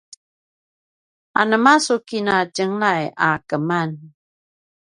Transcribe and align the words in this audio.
anema 1.39 1.73
su 1.85 1.95
kina 2.07 2.35
tjenglay 2.53 3.03
a 3.27 3.29
keman? 3.47 3.91